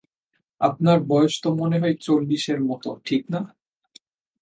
আপনার 0.61 0.97
বয়স 1.03 1.33
তো 1.43 1.49
মনে 1.55 1.77
হয় 1.79 1.95
চল্লিশের 2.01 2.59
মতো, 2.61 2.89
ঠিক 3.05 3.23
না? 3.29 3.41